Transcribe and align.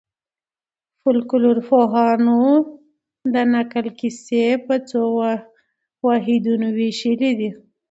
فولکلورپوهانو 1.01 2.39
د 3.33 3.35
نکل 3.53 3.85
کیسې 3.99 4.45
په 4.65 4.75
څو 4.89 5.01
واحدونو 6.05 6.67
وېشلي 6.77 7.31
دي. 7.39 7.49